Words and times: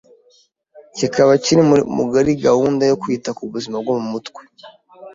kikaba 0.97 1.33
kiri 1.43 1.61
muri 1.97 2.31
gahunda 2.45 2.83
yo 2.89 2.95
kwita 3.01 3.29
ku 3.37 3.43
buzima 3.53 3.75
bwo 3.83 3.93
mu 4.01 4.05
mutwe, 4.13 4.41